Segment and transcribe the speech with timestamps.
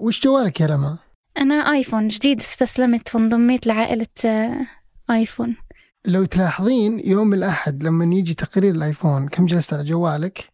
[0.00, 0.98] وش جوالك يا لما؟
[1.38, 4.66] أنا آيفون جديد استسلمت وانضميت لعائلة آه،
[5.10, 5.56] آيفون.
[6.04, 10.44] لو تلاحظين يوم الأحد لما يجي تقرير الآيفون كم جلست على جوالك؟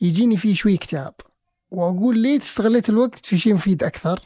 [0.00, 1.14] يجيني فيه شوي اكتئاب
[1.70, 4.20] وأقول ليه استغليت الوقت في شيء مفيد أكثر؟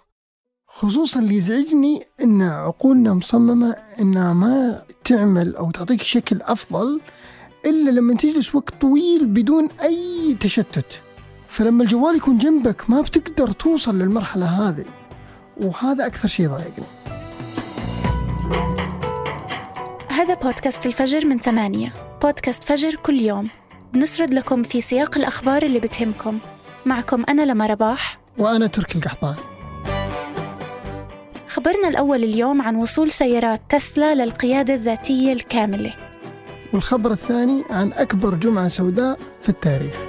[0.66, 7.00] خصوصا اللي يزعجني إن عقولنا مصممة إنها ما تعمل أو تعطيك شكل أفضل
[7.66, 11.02] إلا لما تجلس وقت طويل بدون أي تشتت.
[11.56, 14.84] فلما الجوال يكون جنبك ما بتقدر توصل للمرحلة هذه.
[15.56, 16.86] وهذا أكثر شيء ضايقني.
[20.08, 21.92] هذا بودكاست الفجر من ثمانية.
[22.22, 23.48] بودكاست فجر كل يوم.
[23.94, 26.38] بنسرد لكم في سياق الأخبار اللي بتهمكم.
[26.86, 28.18] معكم أنا لما رباح.
[28.38, 29.34] وأنا تركي القحطان.
[31.48, 35.94] خبرنا الأول اليوم عن وصول سيارات تسلا للقيادة الذاتية الكاملة.
[36.72, 40.05] والخبر الثاني عن أكبر جمعة سوداء في التاريخ.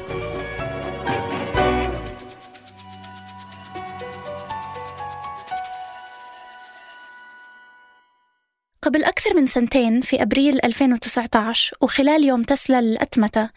[8.88, 13.50] قبل أكثر من سنتين في أبريل 2019 وخلال يوم تسلا للأتمتة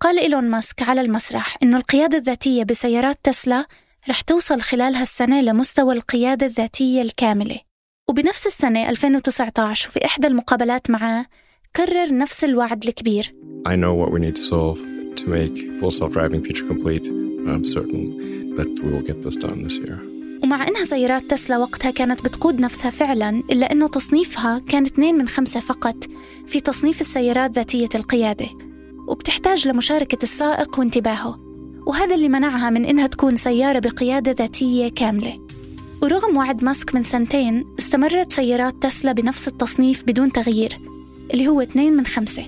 [0.00, 3.66] قال إيلون ماسك على المسرح إنه القيادة الذاتية بسيارات تسلا
[4.08, 7.60] رح توصل خلال هالسنة لمستوى القيادة الذاتية الكاملة
[8.08, 11.26] وبنفس السنة 2019 وفي إحدى المقابلات معاه
[11.76, 13.34] كرر نفس الوعد الكبير
[13.68, 14.78] I know what we need to solve
[15.16, 17.06] to make full self-driving feature complete.
[17.50, 18.04] I'm certain
[18.56, 20.11] that we will get this done this year.
[20.42, 25.28] ومع إنها سيارات تسلا وقتها كانت بتقود نفسها فعلا إلا إنه تصنيفها كان اثنين من
[25.28, 25.96] خمسة فقط
[26.46, 28.46] في تصنيف السيارات ذاتية القيادة
[29.08, 31.38] وبتحتاج لمشاركة السائق وانتباهه
[31.86, 35.38] وهذا اللي منعها من إنها تكون سيارة بقيادة ذاتية كاملة.
[36.02, 40.78] ورغم وعد ماسك من سنتين استمرت سيارات تسلا بنفس التصنيف بدون تغيير
[41.34, 42.44] اللي هو اثنين من خمسة.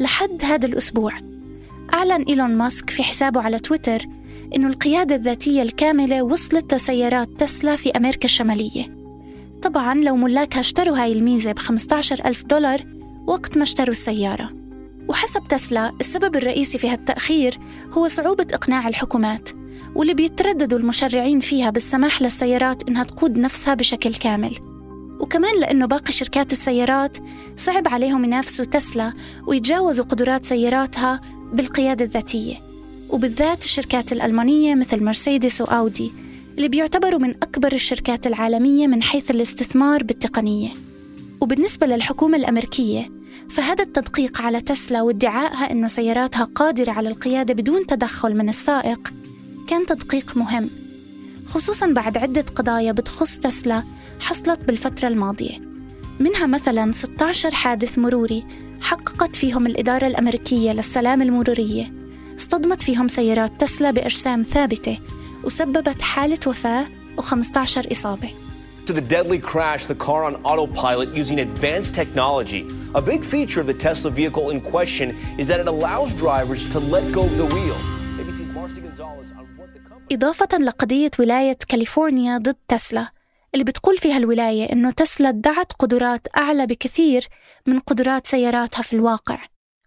[0.00, 1.12] لحد هذا الأسبوع
[1.94, 3.98] أعلن إيلون ماسك في حسابه على تويتر
[4.56, 8.98] إنه القيادة الذاتية الكاملة وصلت لسيارات تسلا في أمريكا الشمالية.
[9.62, 12.84] طبعا لو ملاكها اشتروا هاي الميزة ب 15 ألف دولار
[13.26, 14.50] وقت ما اشتروا السيارة.
[15.08, 17.58] وحسب تسلا السبب الرئيسي في هالتأخير
[17.92, 19.48] هو صعوبة إقناع الحكومات
[19.94, 24.58] واللي بيترددوا المشرعين فيها بالسماح للسيارات إنها تقود نفسها بشكل كامل.
[25.20, 27.16] وكمان لأنه باقي شركات السيارات
[27.56, 29.12] صعب عليهم ينافسوا تسلا
[29.46, 31.20] ويتجاوزوا قدرات سياراتها
[31.52, 32.67] بالقيادة الذاتية.
[33.08, 36.12] وبالذات الشركات الألمانية مثل مرسيدس وأودي
[36.56, 40.70] اللي بيعتبروا من أكبر الشركات العالمية من حيث الاستثمار بالتقنية.
[41.40, 43.10] وبالنسبة للحكومة الأمريكية
[43.50, 49.12] فهذا التدقيق على تسلا وادعائها أنه سياراتها قادرة على القيادة بدون تدخل من السائق
[49.68, 50.70] كان تدقيق مهم
[51.46, 53.82] خصوصا بعد عدة قضايا بتخص تسلا
[54.20, 55.58] حصلت بالفترة الماضية.
[56.20, 58.44] منها مثلا 16 حادث مروري
[58.80, 61.97] حققت فيهم الإدارة الأمريكية للسلامة المرورية.
[62.38, 64.98] اصطدمت فيهم سيارات تسلا بأجسام ثابتة
[65.44, 66.86] وسببت حالة وفاة
[67.20, 68.28] و15 إصابة
[68.86, 72.62] To the deadly crash, the car on autopilot using advanced technology.
[72.94, 75.08] A big feature of the Tesla vehicle in question
[75.40, 77.78] is that it allows drivers to let go of the wheel.
[80.12, 83.08] إضافة لقضية ولاية كاليفورنيا ضد تسلا
[83.54, 87.28] اللي بتقول فيها الولاية إنه تسلا ادعت قدرات أعلى بكثير
[87.66, 89.38] من قدرات سياراتها في الواقع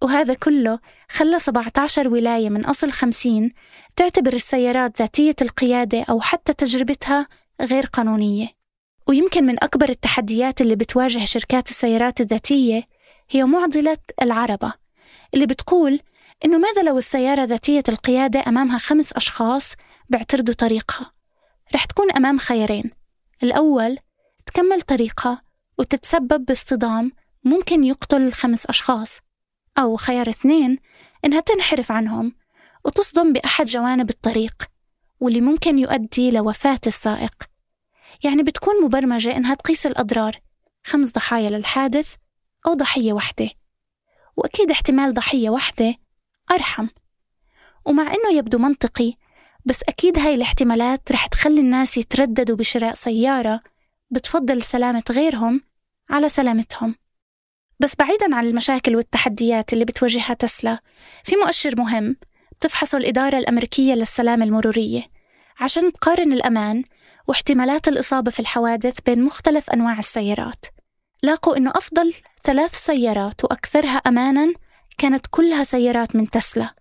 [0.02, 0.80] وهذا كله
[1.10, 3.52] خلى 17 ولاية من أصل 50
[3.96, 7.28] تعتبر السيارات ذاتية القيادة أو حتى تجربتها
[7.62, 8.48] غير قانونية.
[9.08, 12.84] ويمكن من أكبر التحديات اللي بتواجه شركات السيارات الذاتية
[13.30, 14.74] هي معضلة العربة
[15.34, 16.00] اللي بتقول
[16.46, 19.74] إنه ماذا لو السيارة ذاتية القيادة أمامها خمس أشخاص
[20.10, 21.12] بيعترضوا طريقها؟
[21.76, 22.92] رح تكون أمام خيارين.
[23.44, 23.98] الأول
[24.46, 25.42] تكمل طريقها
[25.78, 27.12] وتتسبب باصطدام
[27.44, 29.20] ممكن يقتل الخمس أشخاص.
[29.78, 30.78] أو خيار اثنين
[31.26, 32.34] إنها تنحرف عنهم
[32.86, 34.72] وتصدم بأحد جوانب الطريق
[35.20, 37.34] واللي ممكن يؤدي لوفاة السائق.
[38.24, 40.36] يعني بتكون مبرمجة إنها تقيس الأضرار
[40.84, 42.16] خمس ضحايا للحادث
[42.68, 43.50] أو ضحية واحدة.
[44.38, 45.96] وأكيد احتمال ضحية واحدة
[46.52, 46.88] أرحم.
[47.86, 49.14] ومع إنه يبدو منطقي
[49.66, 53.62] بس أكيد هاي الاحتمالات رح تخلي الناس يترددوا بشراء سيارة
[54.12, 55.62] بتفضل سلامة غيرهم
[56.10, 56.96] على سلامتهم.
[57.82, 60.80] بس بعيدا عن المشاكل والتحديات اللي بتواجهها تسلا
[61.24, 62.16] في مؤشر مهم
[62.52, 65.04] بتفحصه الإدارة الأمريكية للسلامة المرورية.
[65.60, 66.84] عشان تقارن الأمان
[67.28, 70.66] واحتمالات الإصابة في الحوادث بين مختلف أنواع السيارات.
[71.24, 72.14] لاقوا إنه أفضل
[72.44, 74.54] ثلاث سيارات وأكثرها أماناً
[74.98, 76.76] كانت كلها سيارات من تسلا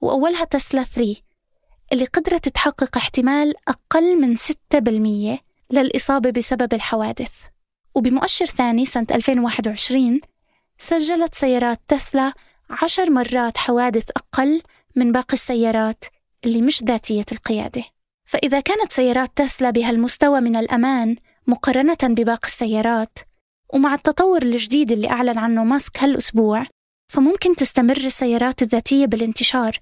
[0.00, 1.16] وأولها تسلا 3
[1.92, 5.38] اللي قدرت تحقق احتمال أقل من 6%
[5.70, 7.32] للإصابة بسبب الحوادث.
[7.94, 10.20] وبمؤشر ثاني سنة 2021
[10.78, 12.32] سجلت سيارات تسلا
[12.70, 14.62] عشر مرات حوادث أقل
[14.96, 16.04] من باقي السيارات
[16.44, 17.84] اللي مش ذاتية القيادة.
[18.28, 23.18] فإذا كانت سيارات تسلا بهالمستوى من الأمان مقارنة بباقي السيارات
[23.74, 26.66] ومع التطور الجديد اللي أعلن عنه ماسك هالأسبوع
[27.12, 29.80] فممكن تستمر السيارات الذاتية بالانتشار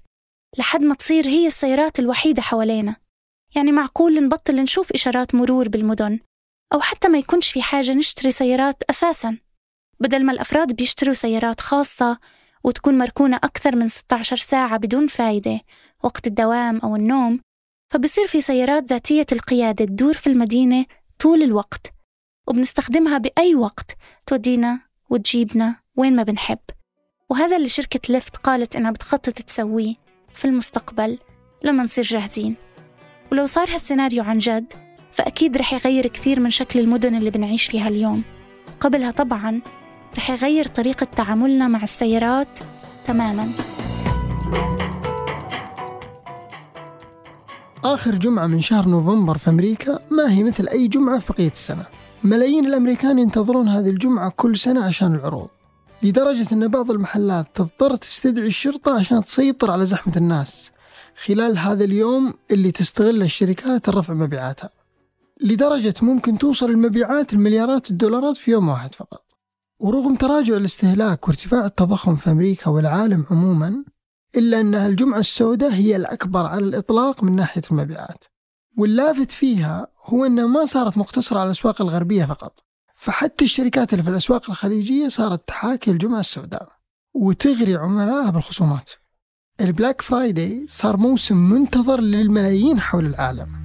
[0.57, 2.95] لحد ما تصير هي السيارات الوحيدة حوالينا.
[3.55, 6.19] يعني معقول نبطل نشوف إشارات مرور بالمدن
[6.73, 9.37] أو حتى ما يكونش في حاجة نشتري سيارات أساساً.
[9.99, 12.17] بدل ما الأفراد بيشتروا سيارات خاصة
[12.63, 15.59] وتكون مركونة أكثر من 16 ساعة بدون فايدة
[16.03, 17.39] وقت الدوام أو النوم
[17.89, 20.85] فبصير في سيارات ذاتية القيادة تدور في المدينة
[21.19, 21.93] طول الوقت
[22.47, 23.95] وبنستخدمها بأي وقت
[24.27, 26.59] تودينا وتجيبنا وين ما بنحب.
[27.29, 29.95] وهذا اللي شركة ليفت قالت إنها بتخطط تسويه
[30.33, 31.19] في المستقبل
[31.63, 32.55] لما نصير جاهزين.
[33.31, 34.73] ولو صار هالسيناريو عن جد
[35.11, 38.23] فأكيد رح يغير كثير من شكل المدن اللي بنعيش فيها اليوم.
[38.67, 39.61] وقبلها طبعا
[40.17, 42.59] رح يغير طريقة تعاملنا مع السيارات
[43.05, 43.51] تماما.
[47.83, 51.85] آخر جمعة من شهر نوفمبر في أمريكا ما هي مثل أي جمعة في بقية السنة.
[52.23, 55.47] ملايين الأمريكان ينتظرون هذه الجمعة كل سنة عشان العروض
[56.03, 60.71] لدرجة أن بعض المحلات تضطر تستدعي الشرطة عشان تسيطر على زحمة الناس
[61.25, 64.69] خلال هذا اليوم اللي تستغل الشركات الرفع مبيعاتها.
[65.41, 69.24] لدرجة ممكن توصل المبيعات المليارات الدولارات في يوم واحد فقط.
[69.79, 73.83] ورغم تراجع الاستهلاك وارتفاع التضخم في أمريكا والعالم عموما
[74.35, 78.23] إلا أنها الجمعة السوداء هي الأكبر على الإطلاق من ناحية المبيعات.
[78.77, 82.63] واللافت فيها هو أنها ما صارت مقتصرة على الأسواق الغربية فقط
[82.95, 86.69] فحتى الشركات اللي في الأسواق الخليجية صارت تحاكي الجمعة السوداء
[87.13, 88.89] وتغري عملائها بالخصومات.
[89.61, 93.64] ال Black Friday صار موسم منتظر للملايين حول العالم.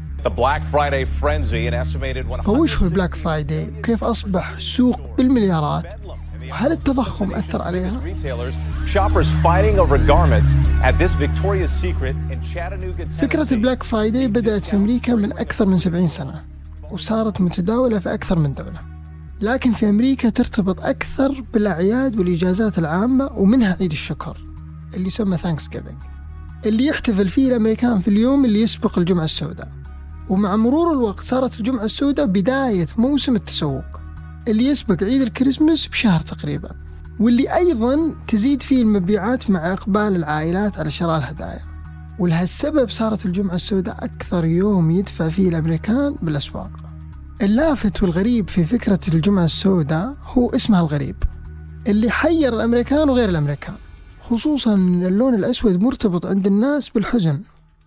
[2.43, 5.85] فوش هو ال Black Friday وكيف أصبح سوق بالمليارات؟
[6.51, 8.01] وهل التضخم أثر عليها؟
[13.19, 16.41] فكرة ال Black Friday بدأت في أمريكا من أكثر من 70 سنة
[16.91, 18.81] وصارت متداولة في أكثر من دولة.
[19.41, 24.37] لكن في أمريكا ترتبط أكثر بالأعياد والإجازات العامة ومنها عيد الشكر
[24.95, 25.69] اللي يسمى ثانكس
[26.67, 29.69] اللي يحتفل فيه الأمريكان في اليوم اللي يسبق الجمعة السوداء.
[30.31, 33.85] ومع مرور الوقت صارت الجمعة السوداء بداية موسم التسوق
[34.49, 36.71] اللي يسبق عيد الكريسماس بشهر تقريبا
[37.21, 41.61] واللي أيضا تزيد فيه المبيعات مع إقبال العائلات على شراء الهدايا.
[42.19, 46.71] ولهالسبب صارت الجمعة السوداء أكثر يوم يدفع فيه الأمريكان بالأسواق.
[47.43, 51.17] اللافت والغريب في فكرة الجمعة السوداء هو اسمها الغريب
[51.87, 53.75] اللي حير الأمريكان وغير الأمريكان
[54.21, 57.41] خصوصا أن اللون الأسود مرتبط عند الناس بالحزن.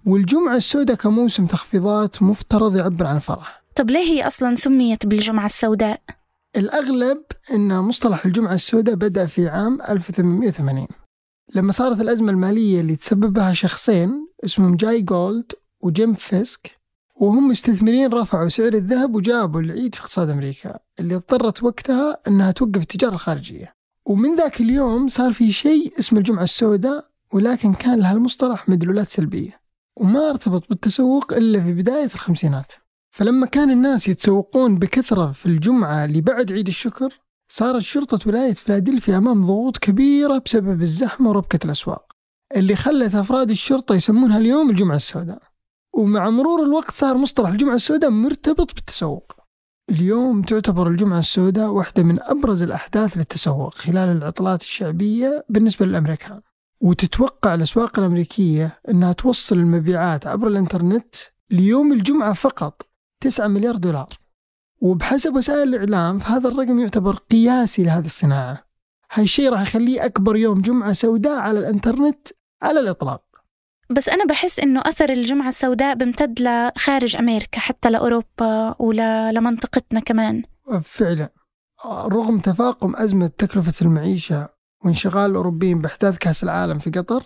[0.06, 6.02] والجمعة السوداء كموسم تخفيضات مفترض يعبر عن الفرح طب ليه هي أصلا سميت بالجمعة السوداء؟
[6.58, 7.22] الأغلب
[7.54, 10.88] أن مصطلح الجمعة السوداء بدأ في عام 1880
[11.56, 15.52] لما صارت الأزمة المالية اللي تسبب بها شخصين اسمهم جاي جولد
[15.82, 16.84] وجيم فيسك
[17.16, 22.82] وهم مستثمرين رفعوا سعر الذهب وجابوا العيد في اقتصاد أمريكا اللي اضطرت وقتها أنها توقف
[22.82, 23.76] التجارة الخارجية.
[24.06, 29.63] ومن ذاك اليوم صار في شيء اسمه الجمعة السوداء ولكن كان لها المصطلح مدلولات سلبية.
[29.98, 32.72] وما ارتبط بالتسوق إلا في بداية الخمسينات.
[33.12, 37.20] فلما كان الناس يتسوقون بكثرة في الجمعة اللي بعد عيد الشكر
[37.52, 42.12] صارت شرطة ولاية فلادلفيا أمام ضغوط كبيرة بسبب الزحمة وربكة الأسواق
[42.56, 45.42] اللي خلت أفراد الشرطة يسمونها اليوم الجمعة السوداء.
[45.94, 49.32] ومع مرور الوقت صار مصطلح الجمعة السوداء مرتبط بالتسوق.
[49.90, 56.42] اليوم تعتبر الجمعة السوداء واحدة من أبرز الأحداث للتسوق خلال العطلات الشعبية بالنسبة للأمريكان.
[56.84, 61.16] وتتوقع الأسواق الأمريكية أنها توصل المبيعات عبر الإنترنت
[61.52, 62.82] ليوم الجمعة فقط
[63.22, 64.20] 9 مليار دولار.
[64.82, 68.66] وبحسب وسائل الإعلام فهذا الرقم يعتبر قياسي لهذه الصناعة.
[69.12, 72.28] هالشيء راح يخليه أكبر يوم جمعة سوداء على الإنترنت
[72.62, 73.24] على الإطلاق.
[73.90, 80.44] بس أنا بحس إنه أثر الجمعة السوداء بمتد لخارج أمريكا حتى لأوروبا ولمنطقتنا كمان.
[80.84, 81.30] فعلا.
[81.86, 84.53] رغم تفاقم أزمة تكلفة المعيشة
[84.86, 87.24] وانشغال الأوروبيين بإحداث كأس العالم في قطر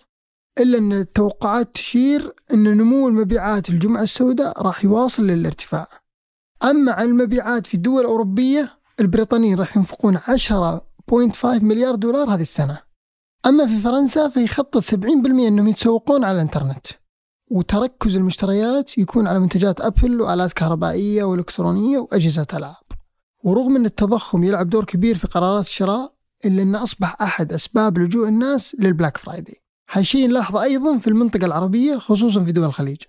[0.60, 5.88] إلا أن التوقعات تشير أن نمو المبيعات الجمعة السوداء راح يواصل للارتفاع.
[6.64, 12.78] أما عن المبيعات في الدول الأوروبية البريطانيين راح ينفقون 10.5 مليار دولار هذه السنة.
[13.46, 16.88] أما في فرنسا فيخطط 70% أنهم يتسوقون على الإنترنت.
[17.52, 22.76] وتركز المشتريات يكون على منتجات أبل وآلات كهربائية وإلكترونية وأجهزة ألعاب.
[23.44, 28.28] ورغم أن التضخم يلعب دور كبير في قرارات الشراء إلا أنه أصبح أحد أسباب لجوء
[28.28, 29.64] الناس للبلاك فرايدي.
[29.92, 33.02] هالشيء نلاحظه أيضا في المنطقة العربية خصوصا في دول الخليج.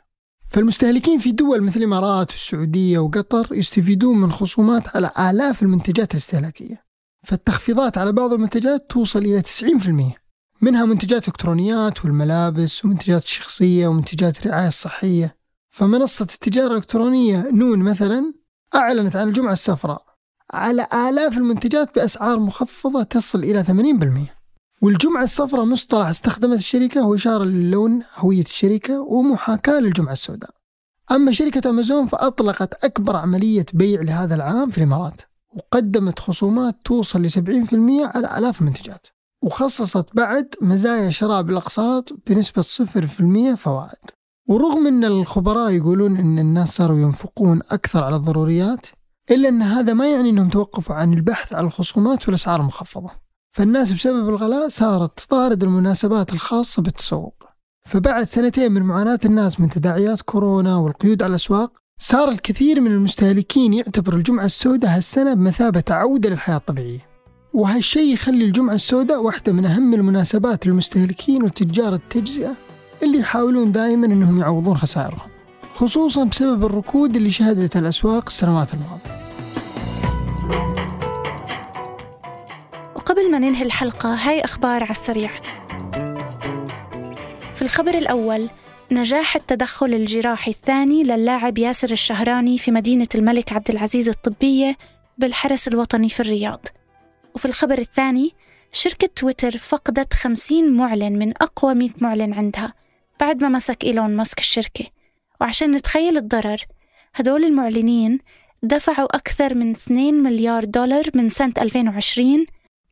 [0.51, 6.85] فالمستهلكين في دول مثل الإمارات والسعودية وقطر يستفيدون من خصومات على آلاف المنتجات الاستهلاكية.
[7.27, 10.19] فالتخفيضات على بعض المنتجات توصل إلى 90%
[10.61, 15.37] منها منتجات إلكترونيات والملابس ومنتجات الشخصية ومنتجات الرعاية الصحية
[15.71, 18.35] فمنصة التجارة الإلكترونية نون مثلا
[18.75, 20.03] أعلنت عن الجمعة الصفراء
[20.53, 24.39] على آلاف المنتجات بأسعار مخفضة تصل إلى 80%
[24.83, 30.51] والجمعة الصفراء مصطلح استخدمت الشركة هو إشارة للون هوية الشركة ومحاكاة للجمعة السوداء.
[31.11, 35.21] أما شركة أمازون فأطلقت أكبر عملية بيع لهذا العام في الإمارات
[35.55, 39.07] وقدمت خصومات توصل ل 70% على آلاف المنتجات
[39.43, 43.99] وخصصت بعد مزايا شراء بالأقساط بنسبة 0% فوائد.
[44.49, 48.87] ورغم أن الخبراء يقولون أن الناس صاروا ينفقون أكثر على الضروريات
[49.31, 53.11] إلا أن هذا ما يعني أنهم توقفوا عن البحث على الخصومات والأسعار المخفضة.
[53.51, 57.45] فالناس بسبب الغلاء صارت تطارد المناسبات الخاصة بالتسوق.
[57.87, 63.75] فبعد سنتين من معاناة الناس من تداعيات كورونا والقيود على الأسواق صار الكثير من المستهلكين
[63.75, 67.09] يعتبر الجمعة السوداء هالسنة بمثابة عودة للحياة الطبيعية.
[67.55, 72.57] وهالشيء يخلي الجمعة السوداء واحدة من أهم المناسبات للمستهلكين وتجار التجزئة
[73.03, 75.28] اللي يحاولون دائما أنهم يعوضون خسائرهم.
[75.79, 79.29] خصوصا بسبب الركود اللي شهدته الأسواق السنوات الماضية.
[82.95, 85.31] وقبل ما ننهي الحلقة هاي أخبار على السريع.
[87.55, 88.49] في الخبر الأول
[88.93, 94.77] نجاح التدخل الجراحي الثاني للاعب ياسر الشهراني في مدينة الملك عبد العزيز الطبية
[95.19, 96.67] بالحرس الوطني في الرياض.
[97.35, 98.35] وفي الخبر الثاني
[98.73, 102.75] شركة تويتر فقدت 50 معلن من أقوى 100 معلن عندها
[103.21, 104.98] بعد ما مسك إيلون ماسك الشركة.
[105.41, 106.65] وعشان نتخيل الضرر
[107.15, 108.19] هدول المعلنين
[108.63, 112.47] دفعوا أكثر من 2 مليار دولار من سنة 2020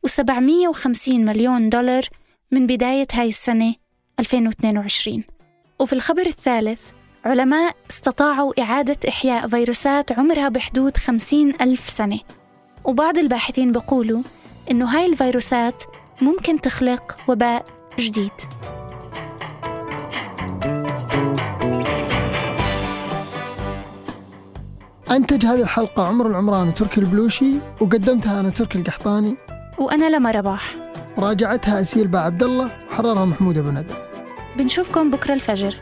[0.07, 2.03] و750 مليون دولار
[2.51, 3.75] من بداية هاي السنة
[4.19, 5.23] 2022
[5.79, 6.81] وفي الخبر الثالث
[7.25, 12.19] علماء استطاعوا إعادة إحياء فيروسات عمرها بحدود 50 ألف سنة.
[12.85, 14.21] وبعض الباحثين بيقولوا
[14.71, 15.83] إنه هاي الفيروسات
[16.21, 17.65] ممكن تخلق وباء
[17.99, 18.31] جديد.
[25.11, 29.35] أنتج هذه الحلقة عمر العمران وتركي البلوشي وقدمتها أنا تركي القحطاني.
[29.79, 30.75] وأنا لما رباح.
[31.17, 33.93] وراجعتها أسيل با عبد الله وحررها محمود أبو ندى
[34.57, 35.75] بنشوفكم بكرة الفجر.